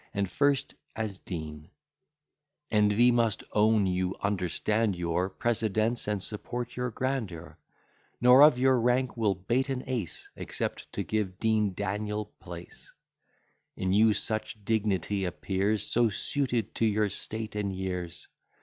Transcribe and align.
And 0.15 0.31
first 0.31 0.73
as 0.95 1.19
Dean: 1.19 1.69
Envy 2.71 3.11
must 3.11 3.43
own, 3.53 3.85
you 3.85 4.15
understand 4.19 4.95
your 4.95 5.29
Precedence, 5.29 6.07
and 6.07 6.23
support 6.23 6.75
your 6.75 6.89
grandeur: 6.89 7.59
Nor 8.19 8.41
of 8.41 8.57
your 8.57 8.79
rank 8.79 9.15
will 9.15 9.35
bate 9.35 9.69
an 9.69 9.83
ace, 9.85 10.27
Except 10.35 10.91
to 10.93 11.03
give 11.03 11.37
Dean 11.39 11.75
Daniel 11.75 12.25
place. 12.39 12.91
In 13.77 13.93
you 13.93 14.13
such 14.13 14.65
dignity 14.65 15.23
appears, 15.23 15.83
So 15.85 16.09
suited 16.09 16.73
to 16.73 16.85
your 16.87 17.07
state 17.09 17.55
and 17.55 17.71
years! 17.71 18.27